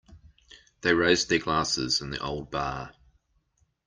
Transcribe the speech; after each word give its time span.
They 0.81 0.95
raised 0.95 1.29
their 1.29 1.37
glasses 1.37 2.01
in 2.01 2.09
the 2.09 2.17
old 2.19 2.49
bar. 2.49 2.91